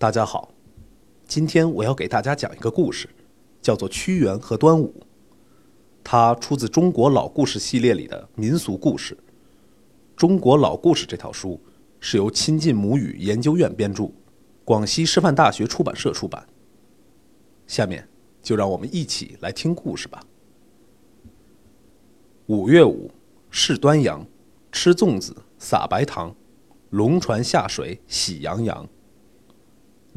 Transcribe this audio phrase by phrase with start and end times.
[0.00, 0.54] 大家好，
[1.26, 3.08] 今天我要给大家讲一个故事，
[3.60, 4.94] 叫做《屈原和端午》。
[6.04, 9.16] 它出自《中国老故事》系列里的民俗故事。
[10.14, 11.60] 《中国老故事》这套书
[11.98, 14.12] 是由亲近母语研究院编著，
[14.64, 16.46] 广西师范大学出版社出版。
[17.66, 18.08] 下面
[18.40, 20.22] 就让我们一起来听故事吧。
[22.46, 23.10] 五月五，
[23.50, 24.24] 是端阳，
[24.70, 26.32] 吃粽子，撒白糖，
[26.90, 28.88] 龙船下水，喜洋洋。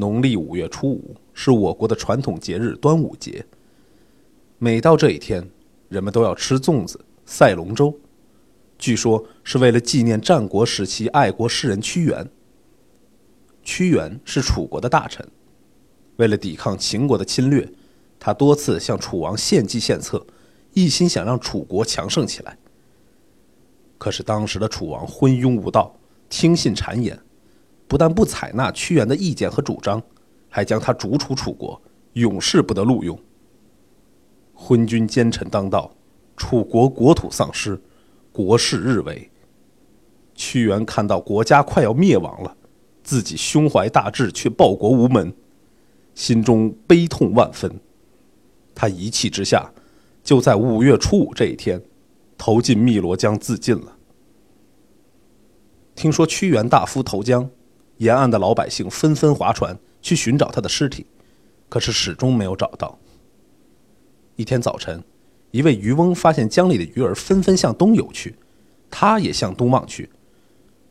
[0.00, 3.44] 农历五月初五是我国的传统节日端午节。
[4.56, 5.46] 每到这一天，
[5.90, 7.94] 人们都要吃粽子、赛龙舟，
[8.78, 12.26] 据说是为了纪念战国时期爱国诗人屈原。
[13.62, 15.28] 屈原是楚国的大臣，
[16.16, 17.70] 为了抵抗秦国的侵略，
[18.18, 20.26] 他多次向楚王献计献策，
[20.72, 22.56] 一心想让楚国强盛起来。
[23.98, 25.94] 可是当时的楚王昏庸无道，
[26.30, 27.20] 听信谗言。
[27.90, 30.00] 不但不采纳屈原的意见和主张，
[30.48, 33.18] 还将他逐出楚国，永世不得录用。
[34.54, 35.90] 昏君奸臣当道，
[36.36, 37.82] 楚国国土丧失，
[38.30, 39.28] 国势日危。
[40.36, 42.56] 屈原看到国家快要灭亡了，
[43.02, 45.34] 自己胸怀大志却报国无门，
[46.14, 47.80] 心中悲痛万分。
[48.72, 49.68] 他一气之下，
[50.22, 51.82] 就在五月初五这一天，
[52.38, 53.96] 投进汨罗江自尽了。
[55.96, 57.50] 听说屈原大夫投江。
[58.00, 61.04] 沿岸的老百姓纷纷划船去寻找他的尸体，
[61.68, 62.98] 可是始终没有找到。
[64.36, 65.04] 一天早晨，
[65.50, 68.34] 一位渔翁发现江里的鱼儿纷纷向东游去，
[68.90, 70.08] 他也向东望去，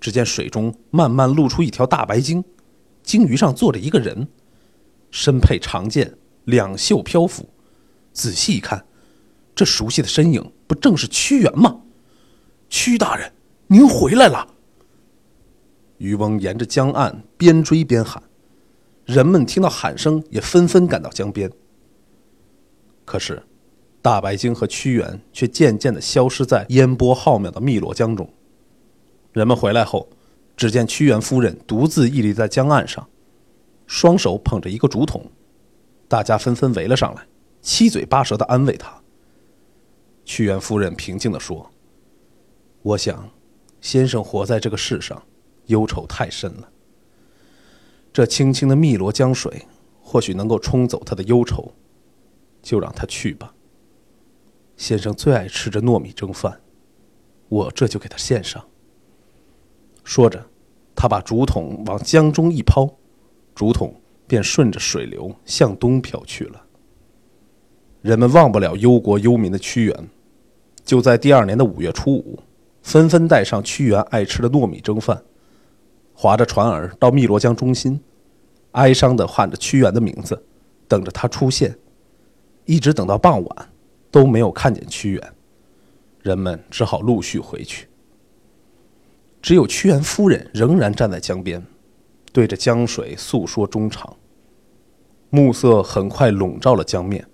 [0.00, 2.42] 只见水中慢慢露出一条大白鲸，
[3.02, 4.26] 鲸鱼上坐着一个人，
[5.10, 7.46] 身佩长剑，两袖漂浮。
[8.14, 8.82] 仔细一看，
[9.54, 11.82] 这熟悉的身影不正是屈原吗？
[12.70, 13.30] 屈大人，
[13.66, 14.53] 您回来了。
[15.98, 18.22] 渔翁沿着江岸边追边喊，
[19.04, 21.50] 人们听到喊声也纷纷赶到江边。
[23.04, 23.42] 可是，
[24.02, 28.28] 大白鲸和屈原却渐渐的消失在烟波浩渺的汨罗江中。
[29.32, 30.08] 人们回来后，
[30.56, 33.08] 只见屈原夫人独自屹立在江岸上，
[33.86, 35.30] 双手捧着一个竹筒，
[36.08, 37.26] 大家纷纷围了上来，
[37.60, 39.02] 七嘴八舌的安慰他。
[40.24, 41.70] 屈原夫人平静地说
[42.82, 43.28] ：“我想，
[43.80, 45.22] 先生活在这个世上。”
[45.66, 46.68] 忧愁太深了，
[48.12, 49.66] 这清清的汨罗江水
[50.02, 51.72] 或许能够冲走他的忧愁，
[52.62, 53.54] 就让他去吧。
[54.76, 56.60] 先生最爱吃着糯米蒸饭，
[57.48, 58.64] 我这就给他献上。
[60.02, 60.46] 说着，
[60.94, 62.98] 他把竹筒往江中一抛，
[63.54, 63.94] 竹筒
[64.26, 66.66] 便顺着水流向东飘去了。
[68.02, 70.08] 人们忘不了忧国忧民的屈原，
[70.84, 72.38] 就在第二年的五月初五，
[72.82, 75.24] 纷纷带上屈原爱吃的糯米蒸饭。
[76.14, 78.00] 划着船儿到汨罗江中心，
[78.72, 80.42] 哀伤地喊着屈原的名字，
[80.88, 81.76] 等着他出现。
[82.64, 83.72] 一直等到傍晚，
[84.10, 85.32] 都没有看见屈原，
[86.22, 87.88] 人们只好陆续回去。
[89.42, 91.62] 只有屈原夫人仍然站在江边，
[92.32, 94.16] 对着江水诉说衷肠。
[95.28, 97.26] 暮色很快笼罩了江面，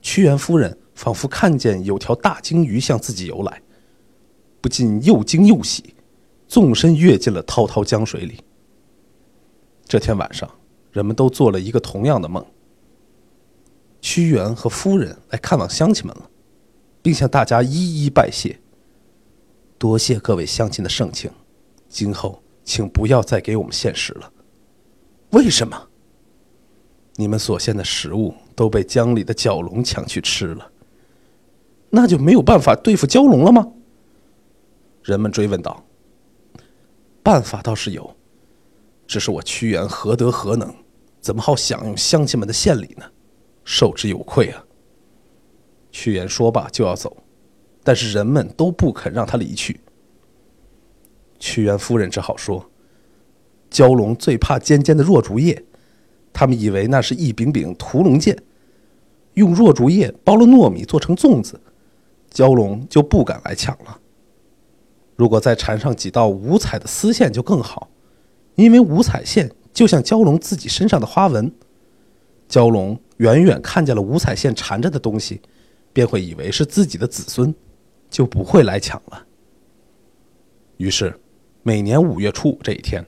[0.00, 3.60] 屈原夫人仿佛看见有条大鲸鱼向自己游来，
[4.60, 5.95] 不禁又惊又喜。
[6.48, 8.38] 纵身跃进了滔滔江水里。
[9.84, 10.50] 这天晚上，
[10.92, 12.44] 人们都做了一个同样的梦。
[14.00, 16.30] 屈原和夫人来看望乡亲们了，
[17.02, 18.58] 并向大家一一拜谢。
[19.78, 21.30] 多谢各位乡亲的盛情，
[21.88, 24.32] 今后请不要再给我们献食了。
[25.30, 25.88] 为什么？
[27.16, 30.70] 你们所献的食物都被江里的蛟龙抢去吃了，
[31.90, 33.72] 那就没有办法对付蛟龙了吗？
[35.02, 35.84] 人们追问道。
[37.26, 38.14] 办法倒是有，
[39.04, 40.72] 只是我屈原何德何能，
[41.20, 43.04] 怎么好享用乡亲们的献礼呢？
[43.64, 44.64] 受之有愧啊！
[45.90, 47.16] 屈原说罢就要走，
[47.82, 49.80] 但是人们都不肯让他离去。
[51.40, 52.70] 屈原夫人只好说
[53.72, 55.64] ：“蛟龙最怕尖尖的弱竹叶，
[56.32, 58.40] 他们以为那是一柄柄屠龙剑，
[59.34, 61.60] 用弱竹叶包了糯米做成粽子，
[62.32, 63.98] 蛟龙就不敢来抢了。”
[65.16, 67.88] 如果再缠上几道五彩的丝线就更好，
[68.54, 71.50] 因为五彩线就像蛟龙自己身上的花纹。
[72.48, 75.40] 蛟龙远远看见了五彩线缠着的东西，
[75.92, 77.54] 便会以为是自己的子孙，
[78.08, 79.24] 就不会来抢了。
[80.76, 81.18] 于是，
[81.62, 83.04] 每年五月初五这一天，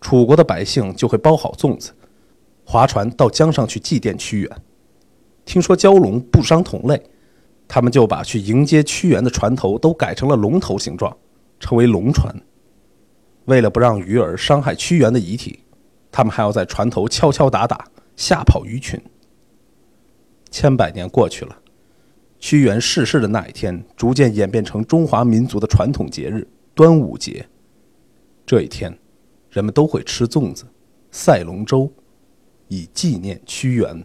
[0.00, 1.90] 楚国的百姓就会包好粽子，
[2.64, 4.62] 划船到江上去祭奠屈原。
[5.44, 7.02] 听说蛟龙不伤同类，
[7.66, 11.14] 他们就把去迎接屈原的船头都改成了龙头形状。
[11.60, 12.34] 称为龙船。
[13.44, 15.60] 为了不让鱼儿伤害屈原的遗体，
[16.10, 19.00] 他们还要在船头敲敲打打，吓跑鱼群。
[20.50, 21.56] 千百年过去了，
[22.38, 27.46] 屈原逝世的那一天，逐渐演变成中华民族的传统节日——端午节。
[28.44, 28.98] 这一天，
[29.50, 30.64] 人们都会吃粽子、
[31.12, 31.92] 赛龙舟，
[32.68, 34.04] 以纪念屈原。